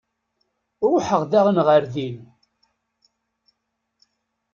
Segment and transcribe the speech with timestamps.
[0.91, 2.17] Ruḥeɣ daɣen ɣer din.